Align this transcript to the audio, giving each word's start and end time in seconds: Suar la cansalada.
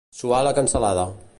Suar 0.19 0.39
la 0.47 0.53
cansalada. 0.59 1.05